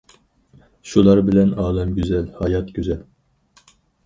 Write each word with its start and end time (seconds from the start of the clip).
شۇلار 0.91 1.21
بىلەن 1.27 1.51
ئالەم 1.65 1.93
گۈزەل، 1.99 2.27
ھايات 2.41 2.73
گۈزەل. 2.79 3.05